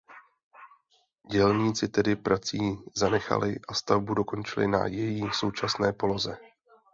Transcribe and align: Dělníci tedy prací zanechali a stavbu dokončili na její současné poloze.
Dělníci 1.31 1.87
tedy 1.87 2.15
prací 2.15 2.59
zanechali 2.95 3.55
a 3.67 3.73
stavbu 3.73 4.13
dokončili 4.13 4.67
na 4.67 4.87
její 4.87 5.29
současné 5.33 5.93
poloze. 5.93 6.37